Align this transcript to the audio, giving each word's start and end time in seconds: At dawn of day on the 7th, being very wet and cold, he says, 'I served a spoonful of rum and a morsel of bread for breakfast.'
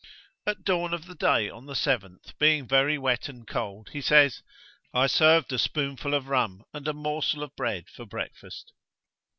At 0.47 0.63
dawn 0.63 0.95
of 0.95 1.15
day 1.19 1.47
on 1.47 1.67
the 1.67 1.75
7th, 1.75 2.35
being 2.39 2.67
very 2.67 2.97
wet 2.97 3.29
and 3.29 3.45
cold, 3.45 3.89
he 3.89 4.01
says, 4.01 4.41
'I 4.95 5.05
served 5.05 5.53
a 5.53 5.59
spoonful 5.59 6.15
of 6.15 6.27
rum 6.27 6.63
and 6.73 6.87
a 6.87 6.93
morsel 6.93 7.43
of 7.43 7.55
bread 7.55 7.87
for 7.87 8.07
breakfast.' 8.07 8.73